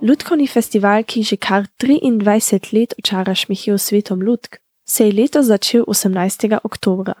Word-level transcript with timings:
Ludkovni 0.00 0.46
festival, 0.48 1.04
ki 1.04 1.20
že 1.22 1.36
kar 1.36 1.66
23 1.76 2.72
let 2.72 2.94
očara 2.98 3.34
šmihijo 3.34 3.78
svetom 3.78 4.22
Ludk, 4.22 4.56
se 4.88 5.06
je 5.06 5.12
letos 5.12 5.46
začel 5.46 5.84
18. 5.84 6.58
oktobra. 6.64 7.14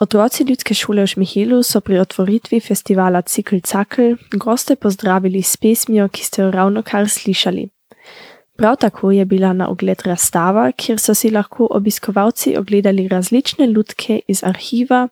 Otroci 0.00 0.44
ljudske 0.44 0.74
šole 0.74 1.02
v 1.02 1.06
Šmihilu 1.06 1.62
so 1.62 1.80
pri 1.80 1.98
otvoritvi 1.98 2.60
festivala 2.60 3.22
Cikl 3.22 3.60
Cakl 3.64 4.16
goste 4.32 4.76
pozdravili 4.76 5.42
s 5.42 5.56
pesmijo, 5.56 6.08
ki 6.08 6.24
ste 6.24 6.42
jo 6.42 6.50
ravno 6.50 6.82
kar 6.82 7.08
slišali. 7.08 7.68
Prav 8.60 8.76
tako 8.76 9.10
je 9.10 9.24
bila 9.24 9.52
na 9.52 9.68
ogled 9.68 10.02
razstava, 10.04 10.72
kjer 10.72 10.98
so 10.98 11.14
si 11.14 11.30
lahko 11.30 11.68
obiskovalci 11.70 12.56
ogledali 12.58 13.08
različne 13.08 13.66
lutke 13.66 14.20
iz 14.28 14.44
arhiva, 14.44 15.08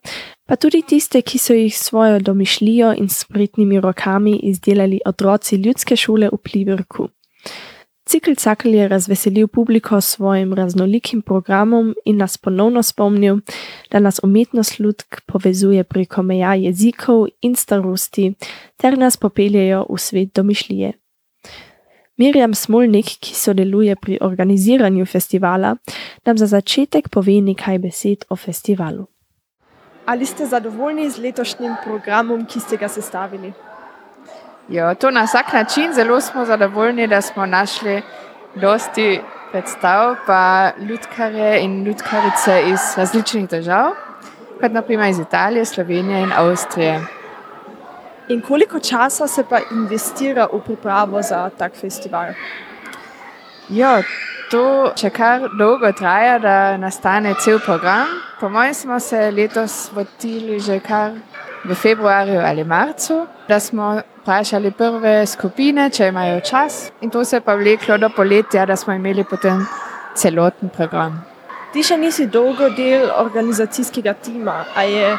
pa 0.46 0.56
tudi 0.56 0.82
tiste, 0.88 1.22
ki 1.22 1.38
so 1.38 1.54
jih 1.56 1.78
svojo 1.78 2.18
domišljijo 2.20 2.92
in 2.98 3.08
spretnimi 3.08 3.80
rokami 3.80 4.36
izdelali 4.42 5.00
otroci 5.06 5.56
ljudske 5.56 5.96
šole 5.96 6.28
v 6.32 6.36
Pliberku. 6.36 7.08
Cikl 8.06 8.34
Cakl 8.34 8.74
je 8.74 8.88
razveselil 8.88 9.48
publiko 9.48 10.00
s 10.00 10.08
svojim 10.08 10.54
raznolikim 10.54 11.22
programom 11.22 11.94
in 12.04 12.16
nas 12.16 12.38
ponovno 12.38 12.82
spomnil, 12.82 13.40
da 13.90 13.98
nas 13.98 14.20
umetnost 14.22 14.80
lutk 14.80 15.20
povezuje 15.26 15.84
preko 15.84 16.22
meja 16.22 16.54
jezikov 16.54 17.26
in 17.40 17.56
starosti 17.56 18.34
ter 18.76 18.98
nas 18.98 19.16
popeljejo 19.16 19.86
v 19.88 19.98
svet 19.98 20.34
domišljije. 20.34 20.92
Mirjam 22.18 22.54
Smolnik, 22.54 23.06
ki 23.22 23.34
sodeluje 23.34 23.94
pri 23.96 24.16
organiziranju 24.20 25.04
festivala, 25.06 25.76
nam 26.26 26.38
za 26.38 26.46
začetek 26.50 27.08
pove 27.14 27.36
nekaj 27.46 27.78
besed 27.78 28.24
o 28.28 28.36
festivalu. 28.36 29.04
Ali 30.06 30.26
ste 30.26 30.46
zadovoljni 30.46 31.10
z 31.10 31.22
letošnjim 31.22 31.76
programom, 31.84 32.42
ki 32.46 32.60
ste 32.60 32.76
ga 32.76 32.88
sestavili? 32.88 33.52
Jo, 34.68 34.94
to 34.94 35.10
na 35.10 35.22
vsak 35.28 35.52
način 35.52 35.94
zelo 35.94 36.20
smo 36.20 36.44
zadovoljni, 36.44 37.06
da 37.06 37.20
smo 37.20 37.46
našli 37.46 38.02
dosti 38.54 39.20
predstav, 39.52 40.16
pa 40.26 40.70
ljudkare 40.78 41.60
in 41.62 41.84
ljudkarice 41.84 42.62
iz 42.72 42.80
različnih 42.96 43.48
držav, 43.48 43.92
kot 44.60 44.72
naprimer 44.72 45.10
iz 45.10 45.18
Italije, 45.18 45.64
Slovenije 45.64 46.22
in 46.22 46.32
Avstrije. 46.32 47.17
In 48.28 48.40
koliko 48.40 48.80
časa 48.80 49.26
se 49.26 49.44
pa 49.48 49.58
investira 49.70 50.48
v 50.52 50.60
pripravo 50.60 51.22
za 51.22 51.50
tak 51.50 51.76
festival? 51.76 52.34
Jo, 53.68 54.02
to 54.50 54.92
če 54.96 55.10
kar 55.10 55.46
dolgo 55.58 55.92
traja, 55.92 56.38
da 56.38 56.76
nastane 56.76 57.34
cel 57.40 57.60
program. 57.64 58.08
Po 58.40 58.48
mojem 58.48 58.74
smo 58.74 59.00
se 59.00 59.30
letos 59.30 59.90
vodili 59.94 60.60
že 60.60 60.80
kar 60.80 61.16
v 61.64 61.74
februarju 61.74 62.40
ali 62.40 62.64
marcu, 62.64 63.26
da 63.48 63.60
smo 63.60 63.96
vprašali 64.20 64.70
prve 64.70 65.26
skupine, 65.26 65.90
če 65.90 66.08
imajo 66.08 66.40
čas. 66.40 66.92
In 67.00 67.10
to 67.10 67.24
se 67.24 67.36
je 67.36 67.40
pa 67.40 67.54
vleklo 67.54 67.96
do 67.98 68.08
poletja, 68.16 68.66
da 68.66 68.76
smo 68.76 68.92
imeli 68.92 69.24
potem 69.24 69.66
celoten 70.14 70.68
program. 70.68 71.24
Ti 71.72 71.82
še 71.84 71.98
nisi 72.00 72.26
dolgo 72.32 72.70
del 72.72 73.10
organizacijskega 73.12 74.14
tima. 74.24 74.62
A 74.74 74.84
je 74.88 75.10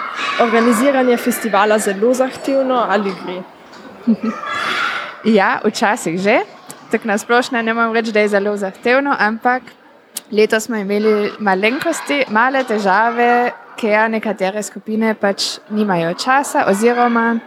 organiziranje 0.42 1.18
festivala 1.18 1.78
zelo 1.80 2.14
zahtevno 2.14 2.80
ali 2.90 3.14
gre? 3.24 3.42
ja, 5.38 5.60
včasih 5.66 6.18
že. 6.22 6.40
Tako 6.90 7.08
na 7.08 7.18
splošno 7.22 7.62
ne 7.62 7.74
morem 7.74 7.94
reči, 7.94 8.12
da 8.12 8.24
je 8.26 8.32
zelo 8.34 8.56
zahtevno, 8.58 9.14
ampak 9.20 9.64
letos 10.32 10.66
smo 10.66 10.78
imeli 10.82 11.30
malenkosti, 11.40 12.24
male 12.34 12.64
težave, 12.66 13.52
ker 13.78 14.10
nekatere 14.10 14.64
skupine 14.66 15.14
pač 15.14 15.60
nimajo 15.70 16.16
časa 16.18 16.66
oziroma 16.68 17.38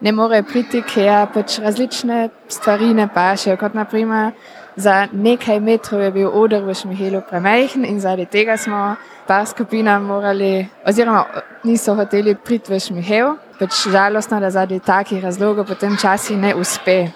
ne 0.00 0.12
morejo 0.12 0.44
priti, 0.44 0.82
ker 0.84 1.26
pač 1.32 1.58
različne 1.64 2.28
stvari 2.52 2.92
ne 2.94 3.08
pašejo. 3.08 3.56
Kot 3.56 3.74
naprimer, 3.74 4.32
za 4.76 5.08
nekaj 5.12 5.60
metrov 5.60 6.00
je 6.00 6.10
bil 6.10 6.28
odr 6.28 6.62
v 6.64 6.74
Šmihelu 6.74 7.22
premajhen 7.28 7.84
in 7.84 8.00
zaradi 8.00 8.26
tega 8.26 8.56
smo 8.56 8.96
par 9.26 9.46
skupinam 9.46 10.04
morali, 10.04 10.68
oziroma 10.86 11.24
niso 11.64 11.94
hoteli 11.94 12.34
priti 12.34 12.72
v 12.72 12.80
Šmihel. 12.80 13.36
Pač 13.58 13.88
žalostno, 13.88 14.40
da 14.40 14.50
zaradi 14.50 14.80
takih 14.80 15.22
razlogov 15.24 15.66
potem 15.66 15.96
časi 15.96 16.36
ne 16.36 16.54
uspe. 16.54 17.08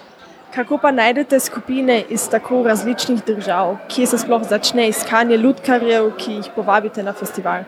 Kako 0.51 0.77
pa 0.77 0.91
najdete 0.91 1.39
skupine 1.39 2.01
iz 2.09 2.27
tako 2.29 2.63
različnih 2.65 3.21
držav, 3.23 3.77
kje 3.87 4.07
se 4.07 4.17
sploh 4.17 4.41
začne 4.43 4.89
iskanje 4.89 5.37
ljudkarjev, 5.37 6.09
ki 6.17 6.31
jih 6.31 6.49
povabite 6.55 7.03
na 7.03 7.13
festival? 7.13 7.63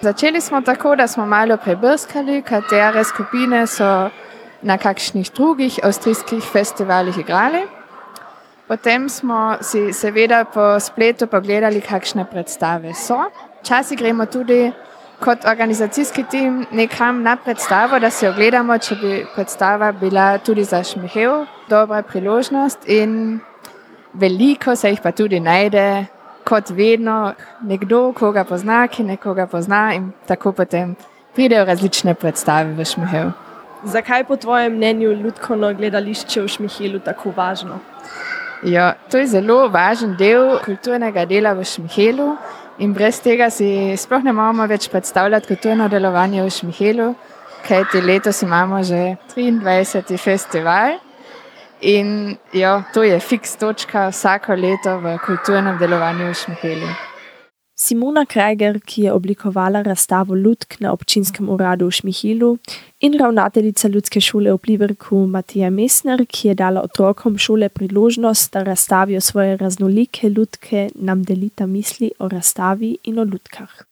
Začeli 0.00 0.40
smo 0.40 0.60
tako, 0.60 0.96
da 0.96 1.06
smo 1.06 1.26
malo 1.26 1.56
prebrskali, 1.56 2.42
katere 2.42 3.04
skupine 3.04 3.66
so 3.66 4.10
na 4.62 4.78
kakšnih 4.78 5.30
drugih 5.36 5.78
avstrijskih 5.82 6.42
festivalih 6.42 7.18
igrali. 7.18 7.62
Potem 8.68 9.08
smo 9.08 9.56
si 9.60 9.92
seveda 9.92 10.44
po 10.44 10.80
spletu 10.80 11.26
pogledali, 11.26 11.80
kakšne 11.84 12.24
predstave 12.24 12.94
so. 12.96 13.18
Včasih 13.60 13.98
gremo 13.98 14.24
tudi 14.26 14.72
kot 15.20 15.44
organizacijski 15.44 16.24
tim 16.30 16.66
nekam 16.72 17.22
na 17.22 17.36
predstavo, 17.36 17.98
da 17.98 18.10
si 18.10 18.26
ogledamo, 18.26 18.78
če 18.78 18.96
bi 19.00 19.12
predstava 19.34 19.92
bila 19.92 20.38
tudi 20.38 20.64
za 20.64 20.82
šmihev, 20.82 21.44
dobra 21.68 22.02
priložnost 22.02 22.88
in 22.88 23.40
veliko 24.14 24.76
se 24.76 24.90
jih 24.90 25.00
pa 25.02 25.12
tudi 25.12 25.40
najde, 25.40 26.06
kot 26.44 26.70
vedno, 26.70 27.34
nekdo, 27.62 28.12
koga 28.12 28.44
pozna, 28.44 28.86
ki 28.88 29.04
nekoga 29.04 29.46
pozna 29.46 29.94
in 29.94 30.12
tako 30.26 30.52
potem 30.52 30.96
pridejo 31.34 31.64
različne 31.64 32.14
predstave 32.14 32.72
v 32.72 32.84
šmihev. 32.84 33.32
Zakaj 33.84 34.24
po 34.24 34.36
tvojem 34.36 34.72
mnenju 34.76 35.12
ljudsko 35.12 35.56
gledališče 35.56 36.40
v 36.40 36.48
šmihelu 36.48 37.00
tako 37.04 37.32
važno? 37.36 37.80
Ja, 38.64 38.94
to 39.10 39.18
je 39.18 39.26
zelo 39.26 39.68
važen 39.68 40.14
del 40.16 40.58
kulturnega 40.64 41.26
dela 41.28 41.52
v 41.52 41.66
Šmihelu 41.68 42.30
in 42.80 42.94
brez 42.96 43.18
tega 43.20 43.50
si 43.52 43.92
sploh 44.00 44.24
ne 44.24 44.32
moremo 44.32 44.64
več 44.66 44.88
predstavljati 44.88 45.50
kulturno 45.50 45.88
delovanje 45.92 46.40
v 46.42 46.52
Šmihelu, 46.58 47.10
kajti 47.68 48.00
letos 48.00 48.40
imamo 48.42 48.82
že 48.82 49.16
23. 49.36 50.16
festival 50.16 50.96
in 51.80 52.38
jo, 52.52 52.82
to 52.94 53.02
je 53.04 53.20
fiks 53.20 53.56
točka 53.60 54.08
vsako 54.08 54.56
leto 54.56 54.96
v 54.98 55.18
kulturnem 55.26 55.76
delovanju 55.78 56.30
v 56.30 56.38
Šmihelu. 56.44 57.13
Simona 57.76 58.22
Krajger, 58.24 58.78
ki 58.86 59.02
je 59.02 59.12
oblikovala 59.12 59.80
razstavo 59.82 60.34
Ludk 60.34 60.76
na 60.80 60.92
občinskem 60.92 61.48
uradu 61.50 61.88
v 61.88 61.90
Šmihilu, 61.90 62.58
in 63.00 63.18
ravnateljica 63.18 63.88
Ljudske 63.88 64.20
šole 64.20 64.52
v 64.52 64.58
Pliverku 64.58 65.24
Matija 65.26 65.70
Mesner, 65.70 66.22
ki 66.26 66.48
je 66.48 66.54
dala 66.54 66.84
otrokom 66.86 67.38
šole 67.38 67.68
priložnost, 67.68 68.52
da 68.52 68.62
razstavijo 68.62 69.20
svoje 69.20 69.56
raznolike 69.56 70.30
ljudke, 70.30 70.88
nam 70.94 71.22
delita 71.22 71.66
misli 71.66 72.12
o 72.18 72.28
razstavi 72.28 72.96
in 73.04 73.18
o 73.18 73.24
ljudkah. 73.24 73.82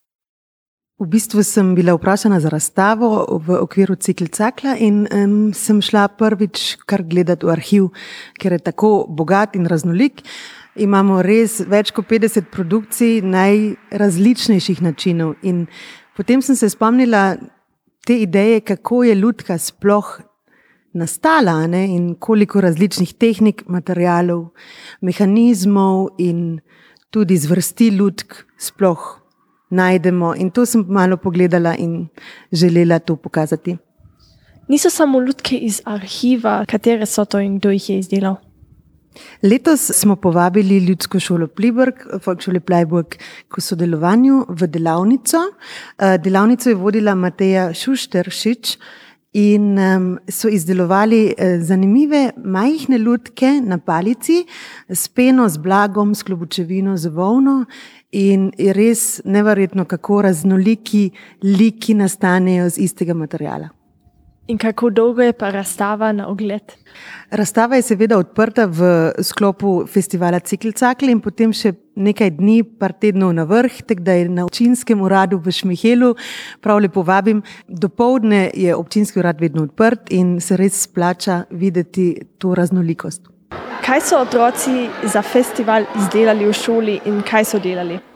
V 1.02 1.06
bistvu 1.10 1.42
sem 1.42 1.74
bila 1.74 1.96
vprašana 1.96 2.38
za 2.40 2.48
razstavo 2.48 3.40
v 3.46 3.58
okviru 3.64 3.94
cikla 3.94 4.26
Cakla 4.26 4.76
in 4.78 5.08
um, 5.10 5.52
sem 5.54 5.82
šla 5.82 6.06
prvič 6.08 6.76
kar 6.86 7.02
gledati 7.02 7.46
v 7.46 7.50
arhiv, 7.50 7.88
ker 8.38 8.52
je 8.52 8.58
tako 8.62 9.06
bogat 9.08 9.56
in 9.58 9.66
raznolik 9.66 10.22
imamo 10.76 11.22
res 11.22 11.60
več 11.68 11.92
kot 11.92 12.08
50 12.10 12.50
produkcij 12.52 13.20
najrazličnejših 13.22 14.82
načinov. 14.82 15.34
In 15.42 15.66
potem 16.16 16.42
sem 16.42 16.56
se 16.56 16.70
spomnila 16.72 17.36
te 18.06 18.18
ideje, 18.22 18.60
kako 18.60 19.02
je 19.04 19.14
ljudka 19.14 19.58
sploh 19.58 20.20
nastala 20.92 21.66
ne? 21.66 21.86
in 21.94 22.14
koliko 22.14 22.60
različnih 22.60 23.14
tehnik, 23.14 23.64
materijalov, 23.68 24.50
mehanizmov 25.00 26.08
in 26.18 26.60
tudi 27.10 27.36
zvrsti 27.36 27.88
ljudk 27.88 28.44
sploh 28.58 29.22
najdemo. 29.70 30.34
In 30.36 30.50
to 30.50 30.66
sem 30.66 30.84
malo 30.88 31.16
pogledala 31.16 31.74
in 31.76 32.08
želela 32.52 32.98
to 32.98 33.16
pokazati. 33.16 33.76
Niso 34.68 34.90
samo 34.90 35.20
ljudke 35.20 35.56
iz 35.56 35.80
arhiva, 35.84 36.64
katere 36.68 37.06
so 37.06 37.24
to 37.24 37.40
in 37.40 37.58
kdo 37.58 37.70
jih 37.70 37.90
je 37.90 37.98
izdelal. 37.98 38.36
Letos 39.42 39.90
smo 39.94 40.16
povabili 40.16 40.78
Ljudsko 40.78 41.20
šolo 41.20 41.46
Pliburg, 41.46 41.94
Folkšole 42.24 42.60
Plajburg, 42.60 43.16
k 43.48 43.60
sodelovanju 43.60 44.44
v 44.48 44.66
delavnico. 44.66 45.38
Eh, 45.98 46.18
delavnico 46.18 46.68
je 46.68 46.74
vodila 46.74 47.14
Mateja 47.14 47.74
Šušteršič 47.74 48.76
in 49.32 49.78
so 50.28 50.48
izdelovali 50.48 51.34
eh, 51.38 51.58
zanimive 51.60 52.30
majhne 52.44 52.98
lutke 52.98 53.60
na 53.64 53.78
palici 53.78 54.46
s 54.88 55.08
peno, 55.08 55.48
z 55.48 55.58
blagom, 55.58 56.14
s 56.14 56.22
klobučevino, 56.22 56.96
z 56.96 57.08
volno. 57.08 57.64
In 58.12 58.50
je 58.58 58.72
res 58.72 59.20
neverjetno, 59.24 59.84
kako 59.84 60.22
raznoliki 60.22 61.10
liki 61.42 61.94
nastanejo 61.94 62.66
iz 62.66 62.78
istega 62.78 63.14
materijala. 63.14 63.81
In 64.46 64.58
kako 64.58 64.90
dolgo 64.90 65.22
je 65.22 65.32
pa 65.32 65.50
razstava 65.50 66.12
na 66.12 66.26
ogled? 66.28 66.72
Razstava 67.30 67.76
je 67.76 67.82
seveda 67.82 68.18
odprta 68.18 68.66
v 68.66 69.12
sklopu 69.22 69.86
festivala 69.86 70.40
Ciklcakl 70.40 71.12
in 71.12 71.20
potem 71.22 71.52
še 71.54 71.72
nekaj 71.94 72.32
dni, 72.40 72.58
par 72.64 72.92
tednov 72.98 73.32
na 73.38 73.46
vrh, 73.46 73.78
tako 73.86 74.02
da 74.02 74.18
je 74.18 74.28
na 74.28 74.44
občinskem 74.48 75.00
uradu 75.00 75.38
v 75.38 75.54
Šmihelu. 75.54 76.10
Prav 76.60 76.82
lepo 76.82 77.06
vabim. 77.06 77.44
Dopoldne 77.68 78.50
je 78.54 78.74
občinski 78.74 79.22
urad 79.22 79.40
vedno 79.40 79.62
odprt 79.62 80.10
in 80.10 80.40
se 80.40 80.58
res 80.58 80.82
splača 80.88 81.44
videti 81.50 82.14
to 82.38 82.56
raznolikost. 82.58 83.30
Kaj 83.86 84.00
so 84.00 84.18
otroci 84.26 84.88
za 85.06 85.22
festival 85.22 85.86
izdelali 85.98 86.48
v 86.50 86.52
šoli 86.52 87.00
in 87.06 87.22
kaj 87.22 87.54
so 87.54 87.62
delali? 87.62 88.11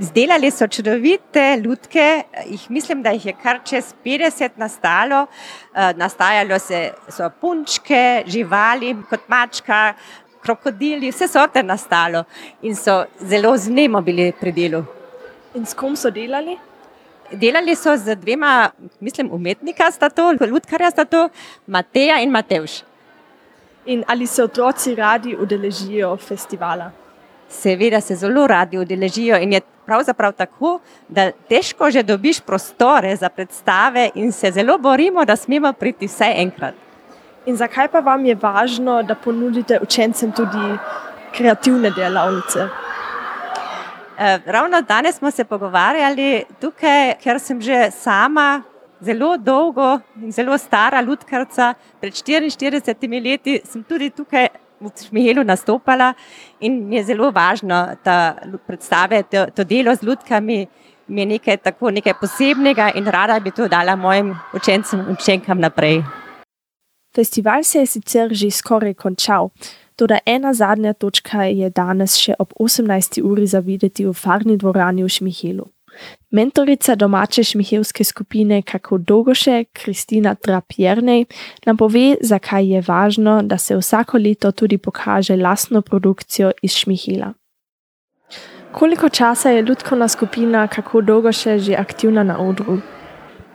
Zdelali 0.00 0.48
so 0.50 0.64
čudovite 0.66 1.62
lutke, 1.64 2.22
jih 2.46 2.70
mislim, 2.70 3.02
da 3.02 3.10
jih 3.10 3.26
je 3.26 3.32
kar 3.42 3.58
čez 3.64 3.94
50 4.04 4.50
nastalo. 4.56 5.26
Eh, 5.74 5.92
nastajalo 5.96 6.58
se, 6.58 6.92
so 7.08 7.28
punčke, 7.40 8.22
živali, 8.26 8.94
kot 9.10 9.28
mačka, 9.28 9.94
krokodili, 10.40 11.10
vse 11.10 11.28
sorte 11.28 11.62
nastalo 11.62 12.24
in 12.62 12.76
so 12.76 13.04
zelo 13.20 13.56
znemo 13.56 14.00
bili 14.00 14.32
pri 14.40 14.52
delu. 14.52 14.84
In 15.54 15.66
s 15.66 15.74
kom 15.74 15.96
so 15.96 16.10
delali? 16.10 16.56
Delali 17.32 17.76
so 17.76 17.96
z 17.96 18.16
dvema, 18.16 18.70
mislim, 19.00 19.28
umetnika 19.32 19.90
sta 19.90 20.08
to, 20.08 20.32
lutkarja 20.50 20.90
sta 20.90 21.04
to, 21.04 21.28
Mateja 21.66 22.22
in 22.22 22.30
Matevš. 22.30 22.82
In 23.86 24.04
ali 24.06 24.26
se 24.26 24.44
otroci 24.44 24.94
radi 24.94 25.36
udeležijo 25.36 26.16
festivala? 26.16 26.90
Seveda 27.50 28.00
se 28.00 28.14
zelo 28.16 28.46
radi 28.46 28.78
udeležijo 28.78 29.36
in 29.42 29.52
je 29.52 29.60
pravzaprav 29.86 30.32
tako, 30.32 30.78
da 31.08 31.30
težko 31.48 31.90
že 31.90 32.02
dobiš 32.02 32.40
prostore 32.40 33.16
za 33.16 33.28
predstave 33.28 34.10
in 34.14 34.32
se 34.32 34.50
zelo 34.50 34.78
borimo, 34.78 35.24
da 35.24 35.36
smemo 35.36 35.72
priti 35.72 36.06
vsaj 36.06 36.42
enkrat. 36.42 36.74
In 37.46 37.56
zakaj 37.56 37.88
pa 37.88 38.00
vam 38.00 38.24
je 38.26 38.34
važno, 38.34 39.02
da 39.02 39.14
ponudite 39.14 39.78
učencem 39.82 40.32
tudi 40.32 40.78
kreativne 41.36 41.90
delavnice? 41.90 42.68
Eh, 44.18 44.38
ravno 44.46 44.82
danes 44.82 45.18
smo 45.18 45.30
se 45.30 45.44
pogovarjali 45.44 46.44
tukaj, 46.60 47.14
ker 47.22 47.40
sem 47.40 47.60
že 47.60 47.90
sama 47.90 48.62
zelo 49.00 49.36
dolgo 49.36 49.98
in 50.22 50.32
zelo 50.32 50.58
stara 50.58 51.00
lutkarca, 51.00 51.74
pred 52.00 52.12
44 52.12 53.24
leti 53.24 53.60
sem 53.64 53.82
tudi 53.84 54.10
tukaj 54.10 54.48
v 54.80 54.90
Šmihelu 55.08 55.44
nastopala 55.44 56.14
in 56.60 56.88
mi 56.88 56.96
je 56.96 57.04
zelo 57.04 57.30
važno, 57.30 57.96
da 58.04 58.36
predstave 58.66 59.22
to, 59.22 59.46
to 59.54 59.64
delo 59.64 59.94
z 59.94 60.02
lutkami. 60.02 60.66
Mi 61.10 61.20
je 61.20 61.26
nekaj 61.26 61.56
tako 61.56 61.90
nekaj 61.90 62.14
posebnega 62.20 62.92
in 62.94 63.06
rada 63.10 63.40
bi 63.40 63.50
to 63.50 63.66
dala 63.68 63.96
mojim 63.96 64.30
učencem 64.54 65.00
in 65.00 65.16
učenkam 65.18 65.58
naprej. 65.58 66.04
Festival 67.14 67.64
se 67.64 67.78
je 67.78 67.86
sicer 67.86 68.34
že 68.34 68.50
skoraj 68.50 68.94
končal, 68.94 69.50
toda 69.96 70.18
ena 70.26 70.54
zadnja 70.54 70.92
točka 70.92 71.44
je 71.44 71.70
danes 71.70 72.14
še 72.16 72.34
ob 72.38 72.52
18. 72.60 73.20
uri 73.22 73.46
zavideti 73.46 74.06
v 74.06 74.14
farni 74.14 74.56
dvorani 74.56 75.02
v 75.02 75.08
Šmihelu. 75.08 75.66
Mentorica 76.30 76.94
domače 76.94 77.42
šmihelske 77.44 78.04
skupine 78.04 78.62
Kako 78.62 78.98
Dolgoše, 78.98 79.64
Kristina 79.72 80.34
Trapjernej, 80.34 81.24
nam 81.66 81.76
pove, 81.76 82.16
zakaj 82.20 82.68
je 82.74 82.82
važno, 82.88 83.42
da 83.42 83.58
se 83.58 83.76
vsako 83.76 84.18
leto 84.18 84.52
tudi 84.52 84.78
pokaže 84.78 85.36
lastno 85.36 85.82
produkcijo 85.82 86.52
iz 86.62 86.72
Šmihela. 86.72 87.32
Koliko 88.72 89.08
časa 89.08 89.50
je 89.50 89.62
ljudkovna 89.62 90.08
skupina 90.08 90.66
Kako 90.66 91.00
Dolgoše 91.00 91.58
že 91.58 91.74
aktivna 91.74 92.22
na 92.22 92.38
odru? 92.38 92.78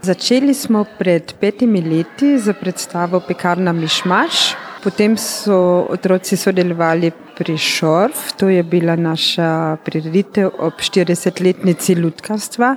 Začeli 0.02 0.54
smo 0.54 0.86
pred 1.00 1.34
petimi 1.40 1.82
leti 1.82 2.38
za 2.40 2.54
predstavo 2.54 3.20
Pekarna 3.28 3.74
Mišmaš. 3.74 4.56
Potem 4.84 5.18
so 5.18 5.88
otroci 5.90 6.38
sodelovali 6.38 7.12
pri 7.38 7.58
Šorf, 7.58 8.32
to 8.38 8.50
je 8.50 8.64
bila 8.64 8.96
naša 8.96 9.78
prireditev 9.86 10.50
ob 10.60 10.74
40-letnici 10.80 11.94
ljudkarstva, 11.94 12.76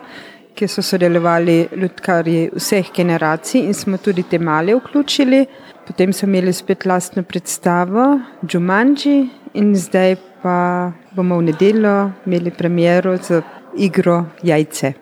kjer 0.55 0.71
so 0.71 0.83
sodelovali 0.83 1.69
ljudkarji 1.77 2.51
vseh 2.57 2.91
generacij 2.97 3.61
in 3.61 3.75
smo 3.75 3.97
tudi 3.97 4.23
te 4.23 4.39
male 4.39 4.75
vključili. 4.75 5.47
Potem 5.87 6.13
so 6.13 6.27
imeli 6.27 6.53
spet 6.53 6.87
lastno 6.87 7.23
predstavo, 7.23 8.21
Džumanji, 8.47 9.29
in 9.55 9.77
zdaj 9.77 10.17
pa 10.43 10.93
bomo 11.17 11.39
v 11.39 11.51
nedeljo 11.53 12.11
imeli 12.27 12.51
premjero 12.51 13.17
z 13.17 13.43
igro 13.77 14.25
Jajce. 14.43 14.93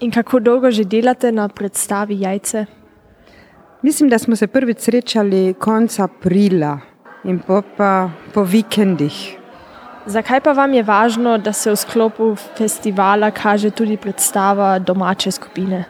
In 0.00 0.10
kako 0.10 0.40
dolgo 0.40 0.70
že 0.70 0.84
delate 0.84 1.32
na 1.32 1.48
predstavi 1.48 2.20
Jajce? 2.20 2.66
Mislim, 3.82 4.08
da 4.08 4.18
smo 4.18 4.36
se 4.36 4.46
prvič 4.46 4.78
srečali 4.78 5.54
konec 5.58 5.98
aprila 5.98 6.89
in 7.24 7.38
pa 7.76 8.10
po 8.34 8.42
vikendih. 8.44 9.36
Zakaj 10.06 10.40
pa 10.40 10.52
vam 10.52 10.74
je 10.74 10.82
važno, 10.82 11.38
da 11.38 11.52
se 11.52 11.70
v 11.70 11.76
sklopu 11.76 12.34
festivala 12.58 13.30
kaže 13.30 13.70
tudi 13.70 13.96
predstava 13.96 14.78
domače 14.78 15.30
skupine? 15.30 15.84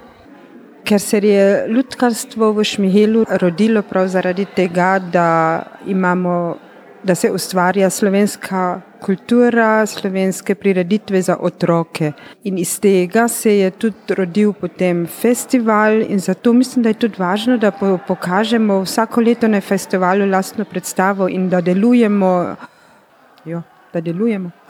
Ker 0.84 1.00
se 1.00 1.18
je 1.18 1.68
ljudkarstvo 1.68 2.52
v 2.52 2.64
Šmihelu 2.64 3.24
rodilo 3.40 3.82
prav 3.82 4.08
zaradi 4.08 4.44
tega, 4.56 4.98
da 4.98 5.62
imamo 5.86 6.56
da 7.02 7.14
se 7.14 7.30
ustvarja 7.30 7.90
slovenska 7.90 8.80
kultura, 9.00 9.86
slovenske 9.86 10.54
prireditve 10.54 11.22
za 11.22 11.36
otroke. 11.40 12.12
In 12.44 12.58
iz 12.58 12.80
tega 12.80 13.28
se 13.28 13.58
je 13.58 13.70
tudi 13.70 14.14
rodil 14.14 14.52
potem 14.52 15.06
festival, 15.06 16.02
in 16.02 16.18
zato 16.18 16.52
mislim, 16.52 16.82
da 16.82 16.88
je 16.88 16.94
tudi 16.94 17.14
važno, 17.18 17.56
da 17.58 17.70
pokažemo 18.08 18.80
vsako 18.80 19.20
leto 19.20 19.48
na 19.48 19.60
festivalu 19.60 20.26
lastno 20.26 20.64
predstavo 20.64 21.28
in 21.28 21.48
da 21.48 21.60
delujemo. 21.60 22.56
Jo, 23.44 23.62
da 23.92 24.00
delujemo. 24.00 24.50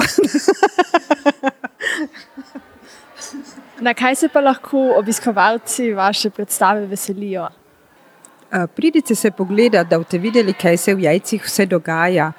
Na 3.81 3.95
kaj 3.95 4.15
se 4.15 4.29
pa 4.29 4.41
lahko 4.41 4.79
obiskovalci 4.99 5.93
vaše 5.93 6.31
predstave 6.31 6.87
veselijo? 6.87 7.49
Pridite 8.77 9.15
se 9.15 9.31
pogledati, 9.31 9.91
da 9.91 9.99
boste 9.99 10.19
videli, 10.19 10.53
kaj 10.53 10.77
se 10.77 10.95
v 10.95 11.01
jajcih 11.01 11.45
vse 11.45 11.67
dogaja. 11.67 12.33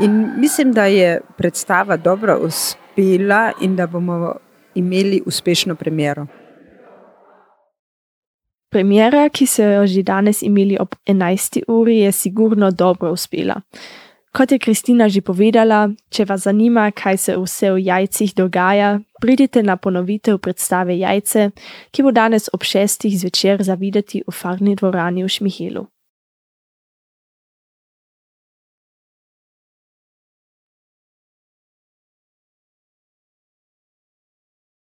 In 0.00 0.32
mislim, 0.36 0.72
da 0.72 0.84
je 0.86 1.20
predstava 1.36 1.96
dobro 1.96 2.38
uspela 2.42 3.52
in 3.60 3.76
da 3.76 3.86
bomo 3.86 4.34
imeli 4.74 5.22
uspešno 5.26 5.74
premjero. 5.74 6.26
Premjera, 8.70 9.28
ki 9.28 9.46
so 9.46 9.62
jo 9.62 9.86
že 9.86 10.02
danes 10.02 10.42
imeli 10.42 10.76
ob 10.80 10.94
11. 11.06 11.62
uri, 11.68 11.98
je 11.98 12.12
sigurno 12.12 12.70
dobro 12.70 13.10
uspela. 13.12 13.60
Kot 14.32 14.52
je 14.52 14.58
Kristina 14.58 15.08
že 15.08 15.24
povedala, 15.24 15.88
če 16.12 16.24
vas 16.28 16.44
zanima, 16.44 16.90
kaj 16.92 17.16
se 17.16 17.36
vse 17.36 17.72
v 17.72 17.84
jajcih 17.88 18.34
dogaja, 18.36 19.00
pridite 19.20 19.62
na 19.62 19.76
ponovitev 19.76 20.38
predstave 20.38 20.98
Jajce, 20.98 21.50
ki 21.90 22.04
bo 22.04 22.12
danes 22.12 22.50
ob 22.52 22.62
šestih 22.62 23.16
zvečer 23.18 23.64
zavideti 23.64 24.22
v 24.26 24.32
farni 24.32 24.76
dvorani 24.76 25.24
v 25.24 25.32
Šmihelu. 25.32 25.88